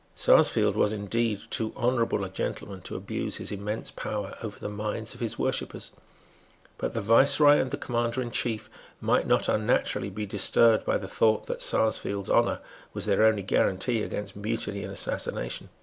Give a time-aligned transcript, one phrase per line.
[0.15, 5.13] Sarsfield was, indeed, too honourable a gentleman to abuse his immense power over the minds
[5.13, 5.91] of his worshippers.
[6.79, 8.67] But the Viceroy and the Commander in Chief
[8.99, 12.61] might not unnaturally be disturbed by the thought that Sarsfield's honour
[12.95, 15.69] was their only guarantee against mutiny and assassination.